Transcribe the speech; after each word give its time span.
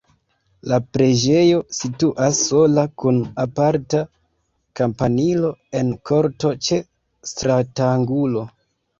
La 0.69 0.77
preĝejo 0.97 1.57
situas 1.79 2.37
sola 2.45 2.85
kun 3.03 3.19
aparta 3.43 3.99
kampanilo 4.79 5.51
en 5.81 5.91
korto 6.11 6.51
ĉe 6.69 6.79
stratangulo. 7.33 8.43